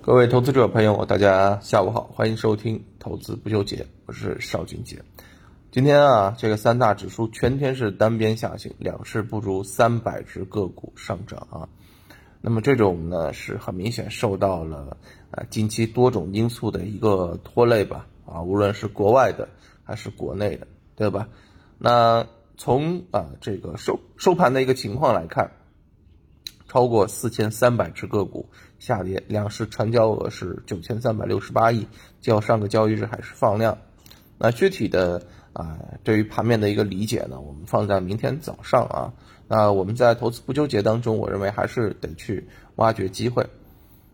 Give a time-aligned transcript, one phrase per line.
[0.00, 5.02] 各位投资者朋友，大家下午好，欢迎收听投资不纠结，我是邵俊杰。
[5.70, 11.68] 今天啊，这个三大指数全天是单边下行，两市不足三百只个股上涨啊。
[12.40, 14.96] 那么这种呢，是很明显受到了
[15.30, 19.48] 啊近期多种因素的一个拖累吧啊，无论是国外的
[19.84, 21.28] 还是国内的，对吧？
[21.76, 22.26] 那
[22.56, 25.50] 从啊这个收收盘的一个情况来看。
[26.68, 28.48] 超过四千三百只个股
[28.78, 31.88] 下跌，两市成交额是九千三百六十八亿，
[32.20, 33.78] 较上个交易日还是放量。
[34.36, 35.22] 那具体的
[35.54, 39.12] 啊，对于盘面的一个理解呢，我们放在明天早上啊。
[39.48, 42.46] 那我们在投资不纠结当中，我认为还是得去
[42.76, 43.48] 挖掘机会。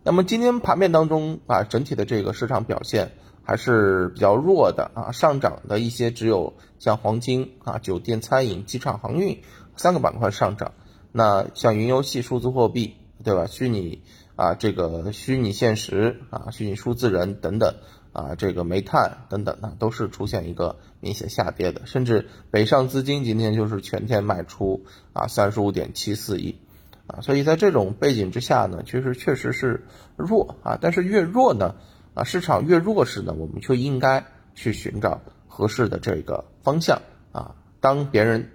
[0.04, 3.10] 那么今天盘面当中啊，整体的这个市场表现
[3.42, 9.42] 还是比较弱的啊，上涨的一些只有像黄金啊、酒店、餐饮、机场、航运
[9.76, 10.72] 三个板块上涨。
[11.16, 13.46] 那像云游戏、数字货币，对吧？
[13.46, 14.02] 虚拟
[14.34, 17.76] 啊，这个虚拟现实啊，虚拟数字人等等
[18.12, 21.86] 啊，这个煤炭等等啊，都是出现一个明显下跌的。
[21.86, 26.58] 甚至北上资金今天就是全天卖出啊，三十五点七四亿
[27.06, 27.20] 啊。
[27.20, 29.84] 所以在这种背景之下呢，其实确实是
[30.16, 30.76] 弱啊。
[30.80, 31.76] 但是越弱呢，
[32.14, 37.54] 啊，市场越弱势呢，我们就应该去寻找合适的这个方向啊。
[37.78, 38.50] 当别人。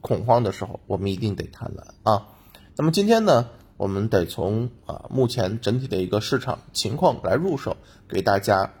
[0.00, 2.28] 恐慌的时候，我们一定得贪婪啊。
[2.76, 7.76] 那么今天呢，我们得从啊目前整体的一个市场情况来入手，
[8.08, 8.72] 给大家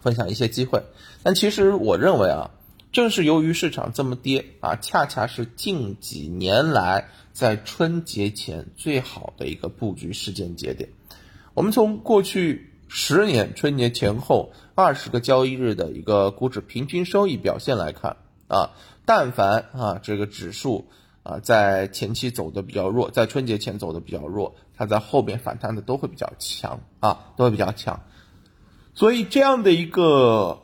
[0.00, 0.84] 分享一些机会。
[1.22, 2.50] 但其实我认为啊，
[2.92, 10.90] 正是由于市场这么跌啊，恰恰是近几年来在春节前最好的一个布局时间节点。
[11.54, 18.16] 我们从过去十年春节前后二十个交易日的一个股指平均收益表现来看
[18.50, 18.70] 啊。
[19.06, 20.86] 但凡啊，这个指数
[21.24, 28.02] 啊，在前期走的比较弱，在春节前走的比较弱，它在后边反弹的都会比较强啊，都会比较强。
[28.94, 30.60] 所以这样的一个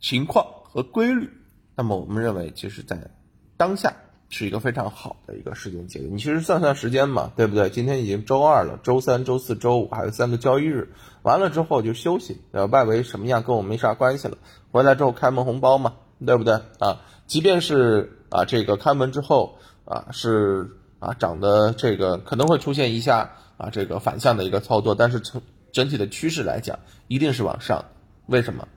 [0.00, 1.28] 情况和规律，
[1.74, 3.10] 那么我们认为，其实在
[3.58, 3.94] 当下
[4.30, 6.14] 是一个非常好的一个时间节点。
[6.14, 7.68] 你其实算算时间嘛，对不对？
[7.68, 14.38] 今天已经周二了，周三、周四周五还有三个交易日，完了之后就休息，呃，外围什么样跟我没啥关系了。
[14.72, 15.96] 回来之后开门红包嘛。
[16.26, 17.00] 对不对啊？
[17.26, 25.40] 即便是啊，这个开门之后啊，是啊涨的这个可能会出现一下啊这个反向的一个操作，但是从
[25.72, 27.84] 整体的趋势来讲，一定是往上。
[28.26, 28.68] 为什么？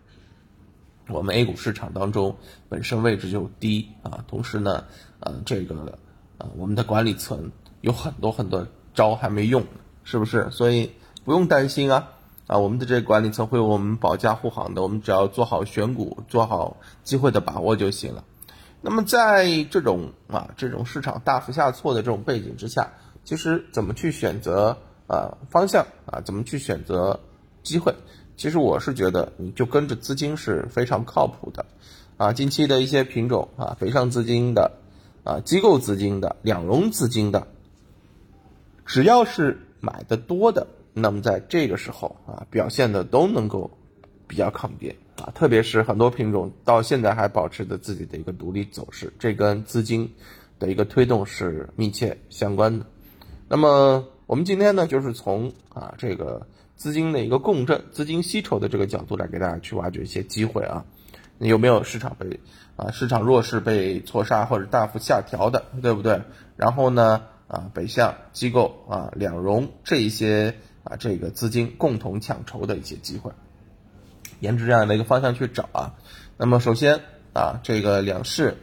[1.09, 2.37] 我们 A 股市场当中
[2.69, 4.85] 本身位置就低啊，同时呢，
[5.19, 5.97] 呃，这个
[6.37, 9.65] 呃我们的管理层有很多很多招还没用，
[10.03, 10.49] 是不是？
[10.51, 10.91] 所以
[11.25, 12.09] 不用担心啊。
[12.45, 18.23] 啊，我们的这个管理层会为我们保驾护航的，我们只要做好选股，做好机会的把握就行了。
[18.81, 22.91] 那么在这种啊这种市场大幅下挫的这种背景之下，
[23.23, 24.77] 其实怎么去选择
[25.07, 27.17] 啊方向啊，怎么去选择
[27.63, 27.95] 机会？
[28.35, 31.65] 其实我是觉得你就跟着资金是非常靠谱的。
[32.17, 34.73] 啊，近期的一些品种啊，北上资金的
[35.23, 37.47] 啊，机构资金的，两融资金的，
[38.85, 40.67] 只要是买的多的。
[40.95, 43.71] 那么在这个时候啊，表现的都能够
[44.27, 50.13] 比较抗跌啊，特别是很多品种到现在还保持着自己的一个独立走势，这跟资金
[50.59, 52.85] 的一个推动是密切相关的。
[53.47, 56.45] 那么我们今天呢，就是从啊这个
[56.75, 60.85] 资金的一个共振、资金吸筹的这个角度来给大家去挖掘一些机会啊，
[61.39, 62.39] 有没有市场被
[62.75, 66.21] 啊市场弱势被错杀或者大幅下调的，对不对？
[66.55, 70.55] 然后呢啊北向机构啊两融这一些。
[70.83, 73.31] 啊，这个资金共同抢筹的一些机会，
[74.39, 75.95] 沿着这样的一个方向去找啊。
[76.37, 76.99] 那么首先
[77.33, 78.57] 啊，这个两市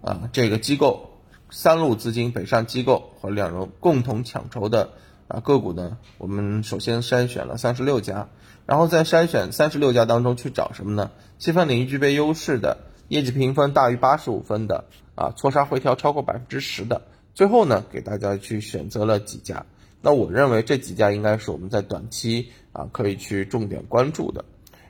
[0.00, 1.18] 啊，这个机构
[1.50, 4.90] 三路资金北上机构和两融共同抢筹的
[5.26, 8.28] 啊个股呢，我们首先筛选了三十六家，
[8.64, 11.10] 然后在筛选三十六家当中去找什么呢？
[11.38, 12.78] 细分领域具备优势的，
[13.08, 14.84] 业绩评分大于八十五分的
[15.16, 17.02] 啊，错杀回调超过百分之十的，
[17.34, 19.66] 最后呢，给大家去选择了几家。
[20.02, 24.44] 那我认为这几家应该是我们在短期啊可以去重点关注的，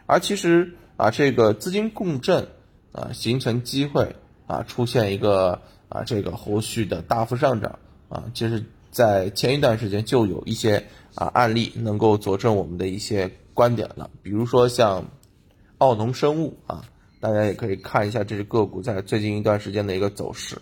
[0.05, 2.47] 而其实啊这个资金共振
[2.93, 4.15] 啊形成机会
[4.47, 15.05] 啊出现一个啊这个后续的大幅上涨啊，其实，在前一段时间就有一些啊案例能够佐证我们的一些观点了，比如说像
[15.79, 16.85] 奥农生物啊，
[17.21, 20.59] 大家也可以看一下这只个股在最近一段时间的一个走势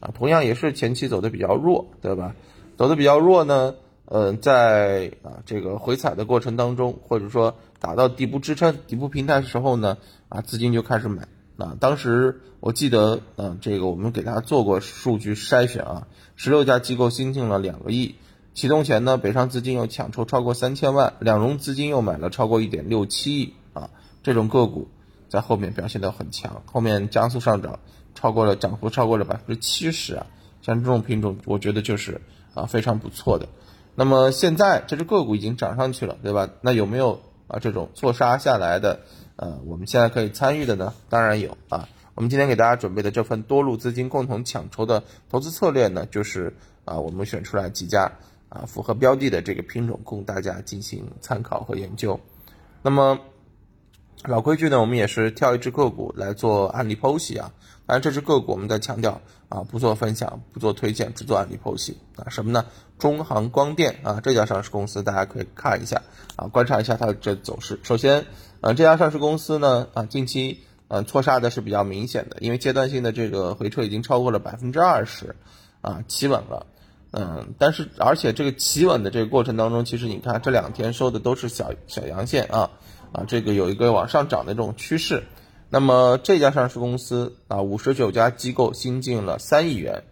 [0.00, 2.34] 啊，同样也是前期走的比较弱，对吧？
[2.76, 3.74] 走的比较弱呢。
[4.14, 9.96] 嗯，在啊这个回踩的过程当中，或者说打到底部支撑、底部平台的时候呢，
[10.28, 11.26] 啊资金就开始买。
[11.56, 18.16] 啊，当时我记得，嗯，这个我们给大家做过数据筛选啊，十六家机构新进了两个亿，
[18.52, 23.88] 启动前呢，北上资金又抢筹超过三千万，两融资金又买了超过一点六七亿啊，
[24.22, 24.88] 这种个股
[25.30, 27.78] 在后面表现得很强，后面加速上涨，
[28.14, 30.26] 超过了涨幅超过了百分之七十啊，
[30.60, 32.20] 像这种品种，我觉得就是
[32.52, 33.48] 啊非常不错的。
[33.94, 36.48] 那么现在这只个股已经涨上去了，对吧？
[36.60, 39.00] 那有没有啊这种错杀下来的？
[39.36, 40.94] 呃，我们现在可以参与的呢？
[41.08, 41.88] 当然有啊。
[42.14, 46.54] 我们今天给大家准备的这份多路资金共同抢筹的投资策略呢，就是
[46.84, 48.12] 啊，我们选出来几家
[48.50, 52.20] 啊符合标的的这个品种，供大家进行参考和研究。
[52.82, 53.18] 那么
[54.24, 57.52] 老规矩呢，我们也是挑一只个股来做案例剖析啊。
[57.86, 62.28] 当然，这只个股我们在强调啊，不做分享，不做推荐，只做案例剖析啊。
[62.28, 62.64] 什么呢？
[62.98, 66.02] 中航光电啊，这家上市公司大家可以看一下
[66.36, 67.80] 啊，观察一下它的这走势。
[67.82, 68.26] 首先，
[68.60, 70.60] 啊，这家上市公司呢啊，近期。
[70.94, 75.34] 嗯，错杀的是比较明显的，因为阶段性的这个回撤已经超过了百分之二十，
[75.80, 76.66] 啊，企稳了，
[77.12, 82.68] 嗯，但是而且这个企稳的这个过程当中，其实你看这两天收的都是小小阳线啊，
[83.12, 85.24] 啊，这个有一个往上涨的这种趋势。
[85.70, 90.04] 那么这家上市公司啊，五十九家机构新进了三亿元，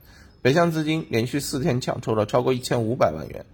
[0.43, 3.44] 北向资金连续四天抢筹了超过一千五百万元，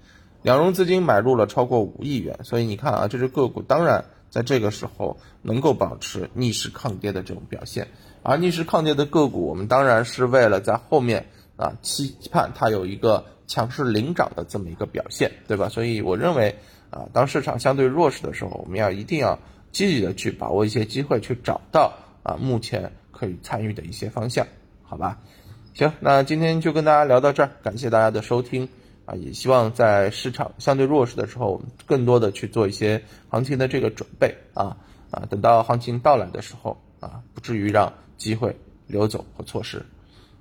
[0.43, 4.05] 两融资金买入了超过五亿元，所以你看啊，这只个股当然。
[4.29, 7.89] 在这个时候能够保持逆势抗跌的这种表现，
[8.23, 15.71] 而逆势抗跌的个股，我们当然是为了在后面啊期盼它有一个强势领涨的这么一个表现，对吧？
[15.71, 16.57] 所以我认为
[16.97, 19.39] 啊，当市场相对弱势的时候，我们要一定要
[19.71, 24.47] 积极的去把握一些机会，去找到啊目前可以参与的一些方向，
[24.83, 25.19] 好吧？
[25.75, 28.67] 行，那今天就跟大家聊到这儿，感谢大家的收听。
[29.05, 34.77] 啊，也希望在市场相对弱势的时候，我们更多的去做一些行情的这个准备啊
[35.13, 38.57] 啊，等到行情到来的时候啊，不至于让机会
[38.89, 39.81] 流走和错失。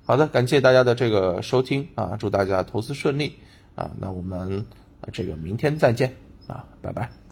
[0.04, 3.36] 好的，感谢大家的这个收听啊，祝大家投资顺利
[3.76, 4.66] 啊，那我们
[5.12, 6.12] 这个明天再见
[6.48, 7.25] 啊，拜拜。